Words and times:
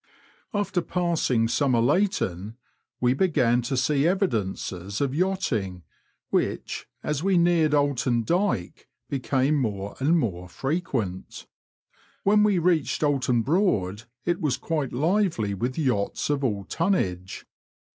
After 0.51 0.81
passing 0.81 1.45
Somerleyton 1.47 2.55
we 2.99 3.13
began 3.13 3.61
to 3.61 3.77
see 3.77 4.07
evidences 4.07 4.99
of 4.99 5.13
yachting, 5.13 5.83
which, 6.31 6.87
as 7.03 7.21
we 7.21 7.37
neared 7.37 7.75
Oulton 7.75 8.23
Dyke, 8.25 8.87
became 9.11 9.53
more 9.61 9.95
and 9.99 10.17
more 10.17 10.49
frequent; 10.49 11.45
when 12.23 12.41
we 12.41 12.57
reached 12.57 13.03
Oulton 13.03 13.43
Broad 13.43 14.05
it 14.25 14.41
was 14.41 14.57
quite 14.57 14.91
lively 14.91 15.53
with 15.53 15.77
yachts 15.77 16.31
of 16.31 16.43
all 16.43 16.63
tonnage. 16.63 17.45